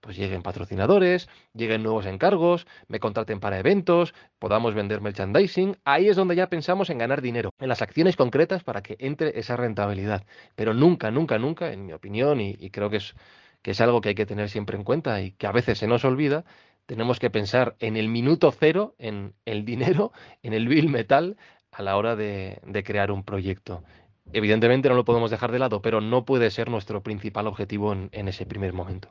pues 0.00 0.16
lleguen 0.16 0.42
patrocinadores, 0.42 1.28
lleguen 1.52 1.82
nuevos 1.82 2.06
encargos, 2.06 2.66
me 2.88 3.00
contraten 3.00 3.38
para 3.40 3.58
eventos, 3.58 4.14
podamos 4.38 4.74
vender 4.74 5.00
merchandising. 5.02 5.76
Ahí 5.84 6.08
es 6.08 6.16
donde 6.16 6.36
ya 6.36 6.48
pensamos 6.48 6.88
en 6.90 6.98
ganar 6.98 7.20
dinero, 7.20 7.50
en 7.58 7.68
las 7.68 7.82
acciones 7.82 8.16
concretas 8.16 8.64
para 8.64 8.82
que 8.82 8.96
entre 8.98 9.38
esa 9.38 9.56
rentabilidad. 9.56 10.24
Pero 10.54 10.72
nunca, 10.74 11.10
nunca, 11.10 11.38
nunca, 11.38 11.72
en 11.72 11.84
mi 11.86 11.92
opinión, 11.92 12.40
y, 12.40 12.56
y 12.58 12.70
creo 12.70 12.88
que 12.88 12.96
es, 12.98 13.14
que 13.62 13.72
es 13.72 13.80
algo 13.80 14.00
que 14.00 14.10
hay 14.10 14.14
que 14.14 14.26
tener 14.26 14.48
siempre 14.48 14.76
en 14.76 14.84
cuenta 14.84 15.20
y 15.20 15.32
que 15.32 15.46
a 15.46 15.52
veces 15.52 15.78
se 15.78 15.86
nos 15.86 16.04
olvida, 16.04 16.44
tenemos 16.86 17.18
que 17.18 17.30
pensar 17.30 17.76
en 17.80 17.96
el 17.96 18.08
minuto 18.08 18.52
cero, 18.52 18.94
en 18.98 19.34
el 19.44 19.64
dinero, 19.64 20.12
en 20.42 20.52
el 20.52 20.68
bill 20.68 20.88
metal 20.88 21.36
a 21.72 21.82
la 21.82 21.96
hora 21.96 22.16
de, 22.16 22.60
crear 22.84 23.10
un 23.10 23.24
proyecto. 23.24 23.82
Evidentemente 24.32 24.88
no 24.88 24.94
lo 24.94 25.04
podemos 25.04 25.30
dejar 25.30 25.52
de 25.52 25.58
lado, 25.58 25.82
pero 25.82 26.00
no 26.00 26.24
puede 26.24 26.50
ser 26.50 26.70
nuestro 26.70 27.02
principal 27.02 27.46
objetivo 27.46 27.92
en 27.92 28.28
ese 28.28 28.46
primer 28.46 28.72
momento. 28.72 29.08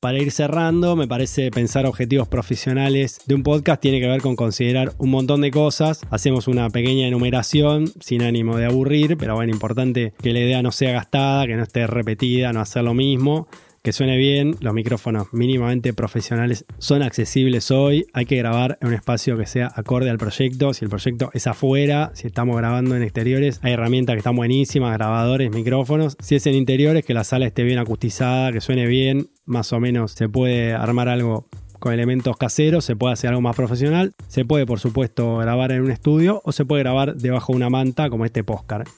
para 0.00 0.18
ir 0.18 0.30
cerrando, 0.30 0.94
me 0.94 1.08
parece 1.08 1.50
pensar 1.50 1.86
objetivos 1.86 2.28
profesionales 2.28 3.20
de 3.26 3.34
un 3.34 3.42
podcast 3.42 3.80
tiene 3.80 4.00
que 4.00 4.06
ver 4.06 4.20
con 4.20 4.36
considerar 4.36 4.92
un 4.98 5.10
montón 5.10 5.40
de 5.40 5.50
cosas. 5.50 6.02
Hacemos 6.10 6.46
una 6.46 6.70
pequeña 6.70 7.08
enumeración 7.08 7.88
sin 8.00 8.22
ánimo 8.22 8.56
de 8.56 8.66
aburrir, 8.66 9.16
pero 9.16 9.34
bueno, 9.34 9.52
importante 9.52 10.12
que 10.22 10.32
la 10.32 10.40
idea 10.40 10.62
no 10.62 10.70
sea 10.70 10.92
gastada, 10.92 11.46
que 11.46 11.56
no 11.56 11.64
esté 11.64 11.86
repetida, 11.86 12.52
no 12.52 12.60
hacer 12.60 12.84
lo 12.84 12.94
mismo 12.94 13.48
que 13.86 13.92
suene 13.92 14.16
bien, 14.16 14.56
los 14.58 14.74
micrófonos 14.74 15.32
mínimamente 15.32 15.92
profesionales 15.92 16.64
son 16.78 17.02
accesibles 17.04 17.70
hoy, 17.70 18.04
hay 18.14 18.26
que 18.26 18.36
grabar 18.36 18.78
en 18.80 18.88
un 18.88 18.94
espacio 18.94 19.38
que 19.38 19.46
sea 19.46 19.70
acorde 19.76 20.10
al 20.10 20.18
proyecto, 20.18 20.74
si 20.74 20.84
el 20.84 20.88
proyecto 20.88 21.30
es 21.34 21.46
afuera, 21.46 22.10
si 22.12 22.26
estamos 22.26 22.56
grabando 22.56 22.96
en 22.96 23.04
exteriores, 23.04 23.60
hay 23.62 23.74
herramientas 23.74 24.14
que 24.14 24.18
están 24.18 24.34
buenísimas, 24.34 24.92
grabadores, 24.94 25.52
micrófonos, 25.52 26.16
si 26.18 26.34
es 26.34 26.44
en 26.48 26.54
interiores, 26.54 27.04
que 27.04 27.14
la 27.14 27.22
sala 27.22 27.46
esté 27.46 27.62
bien 27.62 27.78
acustizada, 27.78 28.50
que 28.50 28.60
suene 28.60 28.88
bien, 28.88 29.28
más 29.44 29.72
o 29.72 29.78
menos 29.78 30.10
se 30.10 30.28
puede 30.28 30.72
armar 30.72 31.08
algo 31.08 31.46
con 31.78 31.92
elementos 31.92 32.36
caseros, 32.36 32.84
se 32.84 32.96
puede 32.96 33.12
hacer 33.12 33.28
algo 33.28 33.42
más 33.42 33.54
profesional, 33.54 34.14
se 34.26 34.44
puede 34.44 34.66
por 34.66 34.80
supuesto 34.80 35.36
grabar 35.36 35.70
en 35.70 35.82
un 35.82 35.92
estudio 35.92 36.42
o 36.44 36.50
se 36.50 36.64
puede 36.64 36.82
grabar 36.82 37.14
debajo 37.14 37.52
de 37.52 37.58
una 37.58 37.70
manta 37.70 38.10
como 38.10 38.24
este 38.24 38.42
postcard 38.42 38.88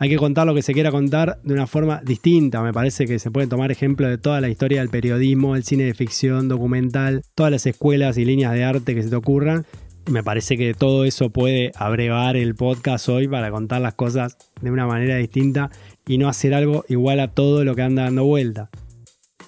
hay 0.00 0.08
que 0.08 0.16
contar 0.16 0.46
lo 0.46 0.54
que 0.54 0.62
se 0.62 0.72
quiera 0.72 0.90
contar 0.90 1.40
de 1.44 1.52
una 1.52 1.66
forma 1.66 2.00
distinta. 2.02 2.62
Me 2.62 2.72
parece 2.72 3.04
que 3.04 3.18
se 3.18 3.30
puede 3.30 3.46
tomar 3.46 3.70
ejemplo 3.70 4.08
de 4.08 4.16
toda 4.16 4.40
la 4.40 4.48
historia 4.48 4.80
del 4.80 4.88
periodismo, 4.88 5.56
el 5.56 5.62
cine 5.62 5.84
de 5.84 5.92
ficción, 5.92 6.48
documental, 6.48 7.22
todas 7.34 7.52
las 7.52 7.66
escuelas 7.66 8.16
y 8.16 8.24
líneas 8.24 8.54
de 8.54 8.64
arte 8.64 8.94
que 8.94 9.02
se 9.02 9.10
te 9.10 9.16
ocurran. 9.16 9.66
Me 10.10 10.22
parece 10.22 10.56
que 10.56 10.72
todo 10.72 11.04
eso 11.04 11.28
puede 11.28 11.72
abrevar 11.76 12.38
el 12.38 12.54
podcast 12.54 13.10
hoy 13.10 13.28
para 13.28 13.50
contar 13.50 13.82
las 13.82 13.92
cosas 13.92 14.38
de 14.62 14.70
una 14.70 14.86
manera 14.86 15.16
distinta 15.16 15.70
y 16.06 16.16
no 16.16 16.30
hacer 16.30 16.54
algo 16.54 16.86
igual 16.88 17.20
a 17.20 17.28
todo 17.28 17.62
lo 17.62 17.74
que 17.74 17.82
anda 17.82 18.04
dando 18.04 18.24
vuelta. 18.24 18.70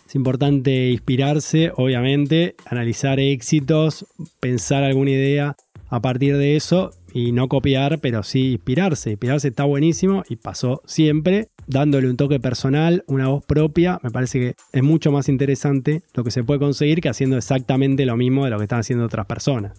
Es 0.06 0.14
importante 0.14 0.90
inspirarse, 0.90 1.72
obviamente, 1.74 2.56
analizar 2.66 3.18
éxitos, 3.20 4.04
pensar 4.38 4.84
alguna 4.84 5.12
idea 5.12 5.56
a 5.88 6.00
partir 6.00 6.36
de 6.36 6.56
eso 6.56 6.90
y 7.12 7.32
no 7.32 7.48
copiar, 7.48 8.00
pero 8.00 8.22
sí 8.22 8.52
inspirarse. 8.52 9.10
Inspirarse 9.10 9.48
está 9.48 9.64
buenísimo 9.64 10.22
y 10.28 10.36
pasó 10.36 10.82
siempre, 10.86 11.48
dándole 11.66 12.08
un 12.08 12.16
toque 12.16 12.40
personal, 12.40 13.04
una 13.06 13.28
voz 13.28 13.44
propia. 13.44 14.00
Me 14.02 14.10
parece 14.10 14.40
que 14.40 14.54
es 14.72 14.82
mucho 14.82 15.12
más 15.12 15.28
interesante 15.28 16.02
lo 16.14 16.24
que 16.24 16.30
se 16.30 16.44
puede 16.44 16.60
conseguir 16.60 17.00
que 17.00 17.08
haciendo 17.08 17.36
exactamente 17.36 18.06
lo 18.06 18.16
mismo 18.16 18.44
de 18.44 18.50
lo 18.50 18.58
que 18.58 18.64
están 18.64 18.80
haciendo 18.80 19.04
otras 19.04 19.26
personas. 19.26 19.72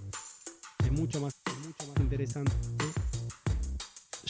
Es 0.84 0.92
mucho 0.92 1.22
más, 1.22 1.42
es 1.46 1.68
mucho 1.68 1.88
más 1.88 2.02
interesante 2.02 2.52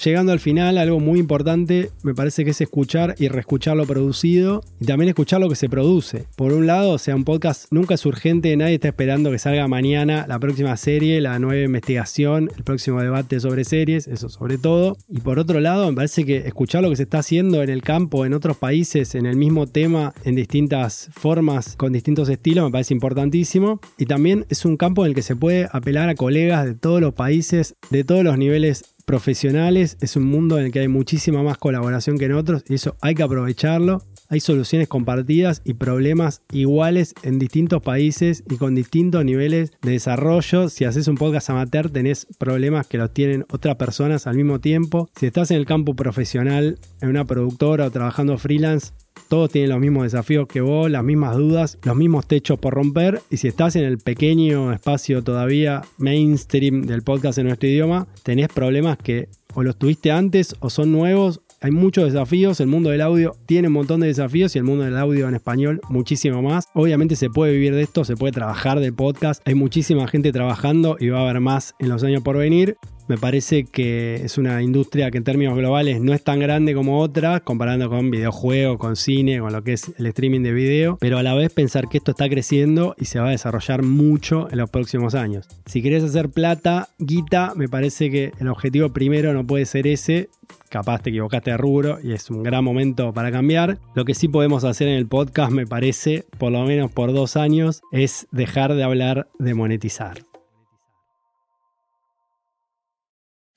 llegando 0.04 0.32
al 0.32 0.40
final, 0.40 0.78
algo 0.78 1.00
muy 1.00 1.20
importante 1.20 1.92
me 2.04 2.14
parece 2.14 2.44
que 2.44 2.52
es 2.52 2.62
escuchar 2.62 3.16
y 3.18 3.28
reescuchar 3.28 3.78
lo 3.78 3.86
producido 3.86 4.62
y 4.80 4.86
también 4.86 5.10
escuchar 5.10 5.40
lo 5.40 5.50
que 5.50 5.56
se 5.56 5.70
produce. 5.70 6.26
Por 6.36 6.54
un 6.54 6.68
lado, 6.68 6.98
sea, 6.98 7.16
un 7.16 7.24
podcast 7.24 7.72
nunca 7.72 7.96
es 7.96 8.06
urgente, 8.06 8.56
nadie 8.56 8.76
está 8.76 8.90
esperando 8.90 9.32
que 9.32 9.40
salga 9.40 9.68
mañana 9.68 10.26
la 10.28 10.40
próxima 10.40 10.76
serie, 10.78 11.22
la 11.22 11.40
nueva 11.40 11.64
investigación, 11.64 12.50
el 12.56 12.64
próximo 12.64 13.02
debate 13.02 13.40
sobre 13.40 13.64
series, 13.64 14.08
eso 14.08 14.30
sobre 14.30 14.58
todo. 14.58 14.98
Y 15.10 15.20
por 15.20 15.40
otro 15.40 15.60
lado, 15.60 15.90
me 15.90 15.96
parece 15.96 16.26
que 16.26 16.38
escuchar 16.38 16.84
lo 16.84 16.90
que 16.90 16.96
se 16.96 17.04
está 17.04 17.20
haciendo 17.20 17.62
en 17.64 17.70
el 17.70 17.82
campo, 17.82 18.26
en 18.26 18.34
otros 18.34 18.58
países, 18.58 19.16
en 19.16 19.26
el 19.26 19.36
mismo 19.36 19.68
tema, 19.68 20.14
en 20.24 20.36
distintas 20.36 21.10
formas, 21.14 21.76
con 21.76 21.94
distintos 21.94 22.30
estilos, 22.30 22.66
me 22.66 22.72
parece 22.72 22.94
importantísimo. 22.94 23.80
Y 23.98 24.06
también 24.06 24.46
es 24.50 24.66
un 24.66 24.78
campo 24.78 25.06
en 25.06 25.10
el 25.10 25.16
que 25.16 25.22
se 25.22 25.36
puede 25.36 25.68
apelar 25.72 26.10
a 26.10 26.16
colegas 26.16 26.66
de 26.66 26.76
todos 26.76 27.02
los 27.02 27.14
países, 27.14 27.76
de 27.90 28.04
todos 28.04 28.24
los 28.24 28.38
niveles 28.38 28.93
profesionales, 29.06 29.98
es 30.02 30.16
un 30.16 30.26
mundo 30.26 30.58
en 30.58 30.66
el 30.66 30.72
que 30.72 30.80
hay 30.80 30.88
muchísima 30.88 31.44
más 31.44 31.58
colaboración 31.58 32.18
que 32.18 32.26
en 32.26 32.34
otros 32.34 32.64
y 32.68 32.76
eso 32.76 32.96
hay 33.02 33.16
que 33.16 33.24
aprovecharlo. 33.24 34.02
Hay 34.30 34.40
soluciones 34.40 34.88
compartidas 34.88 35.62
y 35.64 35.76
problemas 35.76 36.42
iguales 36.52 37.14
en 37.22 37.38
distintos 37.38 37.84
países 37.84 38.44
y 38.50 38.56
con 38.58 38.74
distintos 38.74 39.24
niveles 39.24 39.74
de 39.84 39.92
desarrollo. 39.92 40.70
Si 40.70 40.86
haces 40.86 41.08
un 41.08 41.16
podcast 41.16 41.52
amateur 41.52 41.92
tenés 41.92 42.26
problemas 42.40 42.88
que 42.88 42.98
los 42.98 43.14
tienen 43.14 43.46
otras 43.52 43.76
personas 43.76 44.26
al 44.26 44.36
mismo 44.36 44.60
tiempo. 44.60 45.08
Si 45.16 45.28
estás 45.28 45.52
en 45.52 45.58
el 45.58 45.68
campo 45.68 45.96
profesional, 45.96 46.80
en 47.02 47.10
una 47.10 47.26
productora 47.26 47.86
o 47.86 47.92
trabajando 47.92 48.38
freelance, 48.40 48.94
todos 49.34 49.50
tienen 49.50 49.72
los 49.72 49.80
mismos 49.80 50.04
desafíos 50.04 50.48
que 50.48 50.62
vos, 50.62 50.92
las 50.92 51.04
mismas 51.04 51.36
dudas, 51.36 51.80
los 51.82 51.96
mismos 51.96 52.28
techos 52.28 52.60
por 52.60 52.76
romper. 52.76 53.20
Y 53.32 53.38
si 53.38 53.48
estás 53.48 53.76
en 53.76 53.84
el 53.84 53.98
pequeño 53.98 54.72
espacio 54.72 55.24
todavía 55.24 55.82
mainstream 55.98 56.84
del 56.84 57.02
podcast 57.02 57.40
en 57.40 57.48
nuestro 57.48 57.68
idioma, 57.68 58.06
tenés 58.22 58.50
problemas 58.50 59.00
que 59.00 59.30
o 59.56 59.64
los 59.64 59.76
tuviste 59.76 60.12
antes 60.12 60.56
o 60.60 60.70
son 60.70 60.92
nuevos 60.92 61.42
hay 61.64 61.72
muchos 61.72 62.12
desafíos, 62.12 62.60
el 62.60 62.68
mundo 62.68 62.90
del 62.90 63.00
audio 63.00 63.38
tiene 63.46 63.70
un 63.70 63.76
montón 63.76 64.02
de 64.02 64.08
desafíos 64.08 64.54
y 64.54 64.60
el 64.60 64.66
mundo 64.66 64.84
del 64.84 64.98
audio 64.98 65.30
en 65.30 65.36
español 65.36 65.80
muchísimo 65.88 66.42
más. 66.42 66.68
Obviamente 66.74 67.16
se 67.16 67.30
puede 67.30 67.54
vivir 67.54 67.74
de 67.74 67.84
esto, 67.84 68.04
se 68.04 68.18
puede 68.18 68.34
trabajar 68.34 68.82
del 68.82 68.94
podcast, 68.94 69.42
hay 69.48 69.56
muchísima 69.56 70.06
gente 70.10 70.34
trabajando 70.34 70.98
y 71.00 71.08
va 71.08 71.20
a 71.20 71.22
haber 71.24 71.40
más 71.40 71.74
en 71.80 71.88
los 71.88 72.04
años 72.04 72.22
por 72.22 72.36
venir. 72.36 72.76
Me 73.08 73.18
parece 73.18 73.66
que 73.66 74.16
es 74.24 74.38
una 74.38 74.62
industria 74.62 75.12
que 75.12 75.18
en 75.18 75.24
términos 75.24 75.58
globales 75.58 76.00
no 76.00 76.14
es 76.14 76.24
tan 76.24 76.40
grande 76.40 76.74
como 76.74 77.00
otras, 77.00 77.42
comparando 77.42 77.90
con 77.90 78.10
videojuegos, 78.10 78.78
con 78.78 78.96
cine, 78.96 79.40
con 79.40 79.52
lo 79.52 79.64
que 79.64 79.74
es 79.74 79.92
el 79.98 80.06
streaming 80.08 80.42
de 80.42 80.54
video, 80.54 80.98
pero 81.00 81.18
a 81.18 81.24
la 81.24 81.34
vez 81.34 81.52
pensar 81.52 81.90
que 81.90 81.98
esto 81.98 82.12
está 82.12 82.30
creciendo 82.30 82.96
y 82.98 83.06
se 83.06 83.20
va 83.20 83.28
a 83.28 83.32
desarrollar 83.32 83.84
mucho 83.84 84.48
en 84.52 84.58
los 84.58 84.70
próximos 84.70 85.16
años. 85.16 85.48
Si 85.66 85.82
querés 85.82 86.04
hacer 86.04 86.30
plata, 86.30 86.90
guita, 86.98 87.54
me 87.56 87.68
parece 87.68 88.10
que 88.10 88.32
el 88.40 88.48
objetivo 88.48 88.90
primero 88.90 89.34
no 89.34 89.46
puede 89.46 89.66
ser 89.66 89.86
ese, 89.88 90.30
capaz 90.70 91.02
te 91.02 91.10
equivocaste 91.10 91.52
de 91.52 91.58
rubro 91.58 92.00
y 92.02 92.14
es 92.14 92.30
un 92.30 92.42
gran 92.42 92.64
momento 92.64 93.14
para 93.14 93.32
cambiar. 93.32 93.80
Lo 93.96 94.06
que 94.06 94.16
sí 94.16 94.28
podemos 94.28 94.64
hacer 94.64 94.88
en 94.88 94.96
el 94.96 95.08
podcast, 95.08 95.52
me 95.52 95.68
parece, 95.68 96.26
por 96.38 96.52
lo 96.52 96.64
menos 96.64 96.92
por 96.92 97.14
dos 97.14 97.38
años, 97.38 97.82
es 97.92 98.28
dejar 98.32 98.74
de 98.74 98.84
hablar 98.84 99.28
de 99.40 99.54
monetizar. 99.54 100.33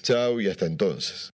Chao 0.06 0.40
y 0.40 0.46
hasta 0.46 0.66
entonces. 0.66 1.32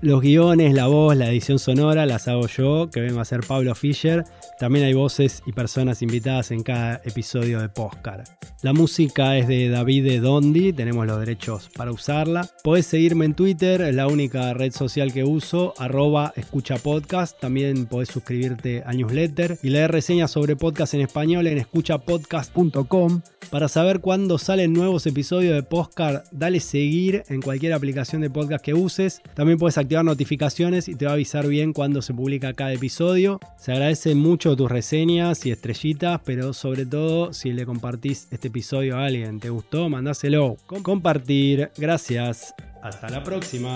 Los 0.00 0.20
guiones, 0.20 0.72
la 0.72 0.86
voz, 0.86 1.16
la 1.16 1.28
edición 1.28 1.58
sonora 1.58 2.06
las 2.06 2.28
hago 2.28 2.46
yo, 2.46 2.90
que 2.92 3.00
vengo 3.00 3.18
a 3.18 3.24
ser 3.24 3.40
Pablo 3.40 3.74
Fischer. 3.74 4.22
También 4.58 4.86
hay 4.86 4.92
voces 4.92 5.42
y 5.46 5.52
personas 5.52 6.02
invitadas 6.02 6.50
en 6.50 6.62
cada 6.62 7.00
episodio 7.04 7.60
de 7.60 7.68
Postcard. 7.68 8.24
La 8.62 8.72
música 8.72 9.36
es 9.38 9.46
de 9.46 9.68
David 9.68 10.20
Dondi, 10.20 10.72
tenemos 10.72 11.06
los 11.06 11.20
derechos 11.20 11.70
para 11.76 11.92
usarla. 11.92 12.48
Podés 12.64 12.86
seguirme 12.86 13.24
en 13.24 13.34
Twitter, 13.34 13.80
es 13.82 13.94
la 13.94 14.08
única 14.08 14.52
red 14.54 14.72
social 14.72 15.12
que 15.12 15.22
uso, 15.22 15.74
arroba 15.78 16.32
escucha 16.34 16.76
podcast. 16.76 17.38
También 17.38 17.86
podés 17.86 18.08
suscribirte 18.08 18.82
al 18.84 18.96
newsletter 18.96 19.58
y 19.62 19.70
leer 19.70 19.92
reseñas 19.92 20.32
sobre 20.32 20.56
podcast 20.56 20.94
en 20.94 21.02
español 21.02 21.46
en 21.46 21.58
escuchapodcast.com. 21.58 23.22
Para 23.50 23.68
saber 23.68 24.00
cuándo 24.00 24.36
salen 24.36 24.74
nuevos 24.74 25.06
episodios 25.06 25.54
de 25.54 25.62
Postcard, 25.62 26.24
dale 26.32 26.60
seguir 26.60 27.22
en 27.28 27.40
cualquier 27.40 27.72
aplicación 27.72 28.20
de 28.20 28.28
podcast 28.28 28.62
que 28.62 28.74
uses. 28.74 29.22
También 29.34 29.58
puedes 29.58 29.78
activar 29.78 30.04
notificaciones 30.04 30.86
y 30.88 30.94
te 30.96 31.06
va 31.06 31.12
a 31.12 31.14
avisar 31.14 31.46
bien 31.46 31.72
cuando 31.72 32.02
se 32.02 32.12
publica 32.12 32.52
cada 32.52 32.74
episodio. 32.74 33.40
Se 33.56 33.72
agradece 33.72 34.14
mucho 34.48 34.56
tus 34.56 34.70
reseñas 34.70 35.44
y 35.44 35.50
estrellitas, 35.50 36.22
pero 36.24 36.54
sobre 36.54 36.86
todo 36.86 37.34
si 37.34 37.52
le 37.52 37.66
compartís 37.66 38.28
este 38.30 38.48
episodio 38.48 38.96
a 38.96 39.04
alguien, 39.04 39.40
¿te 39.40 39.50
gustó? 39.50 39.90
Mandáselo. 39.90 40.56
Compartir. 40.66 41.70
Gracias. 41.76 42.54
Hasta 42.82 43.10
la 43.10 43.22
próxima. 43.22 43.74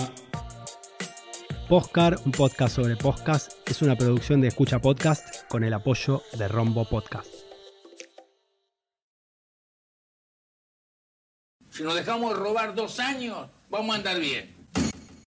Postcar, 1.69 2.17
un 2.25 2.31
podcast 2.31 2.75
sobre 2.75 2.95
podcast, 2.95 3.51
es 3.67 3.83
una 3.83 3.95
producción 3.95 4.41
de 4.41 4.47
Escucha 4.47 4.79
Podcast 4.79 5.47
con 5.47 5.63
el 5.63 5.73
apoyo 5.73 6.23
de 6.39 6.47
Rombo 6.47 6.85
Podcast. 6.85 7.29
Si 11.69 11.83
nos 11.83 11.93
dejamos 11.93 12.35
robar 12.35 12.73
dos 12.73 12.99
años, 12.99 13.47
vamos 13.69 13.95
a 13.95 13.99
andar 13.99 14.19
bien. 14.19 14.62